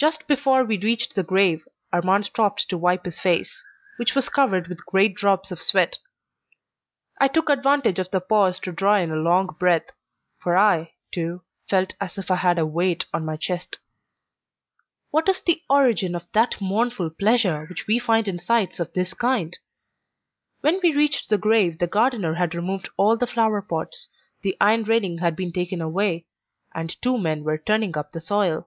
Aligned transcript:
Just 0.00 0.26
before 0.26 0.64
we 0.64 0.78
reached 0.78 1.14
the 1.14 1.22
grave, 1.22 1.68
Armand 1.92 2.24
stopped 2.24 2.70
to 2.70 2.78
wipe 2.78 3.04
his 3.04 3.20
face, 3.20 3.62
which 3.98 4.14
was 4.14 4.30
covered 4.30 4.66
with 4.66 4.86
great 4.86 5.14
drops 5.14 5.50
of 5.52 5.60
sweat. 5.60 5.98
I 7.20 7.28
took 7.28 7.50
advantage 7.50 7.98
of 7.98 8.10
the 8.10 8.22
pause 8.22 8.58
to 8.60 8.72
draw 8.72 8.96
in 8.96 9.10
a 9.10 9.16
long 9.16 9.54
breath, 9.58 9.90
for 10.38 10.56
I, 10.56 10.94
too, 11.12 11.42
felt 11.68 11.92
as 12.00 12.16
if 12.16 12.30
I 12.30 12.36
had 12.36 12.58
a 12.58 12.64
weight 12.64 13.04
on 13.12 13.26
my 13.26 13.36
chest. 13.36 13.76
What 15.10 15.28
is 15.28 15.42
the 15.42 15.60
origin 15.68 16.14
of 16.14 16.24
that 16.32 16.62
mournful 16.62 17.10
pleasure 17.10 17.66
which 17.66 17.86
we 17.86 17.98
find 17.98 18.26
in 18.26 18.38
sights 18.38 18.80
of 18.80 18.90
this 18.94 19.12
kind? 19.12 19.58
When 20.62 20.80
we 20.82 20.96
reached 20.96 21.28
the 21.28 21.36
grave 21.36 21.78
the 21.78 21.86
gardener 21.86 22.32
had 22.36 22.54
removed 22.54 22.88
all 22.96 23.18
the 23.18 23.26
flower 23.26 23.60
pots, 23.60 24.08
the 24.40 24.56
iron 24.62 24.84
railing 24.84 25.18
had 25.18 25.36
been 25.36 25.52
taken 25.52 25.82
away, 25.82 26.24
and 26.74 26.88
two 27.02 27.18
men 27.18 27.44
were 27.44 27.58
turning 27.58 27.98
up 27.98 28.12
the 28.12 28.20
soil. 28.20 28.66